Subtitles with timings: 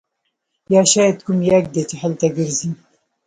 [0.73, 2.69] یا شاید کوم یاږ دی چې هلته ګرځي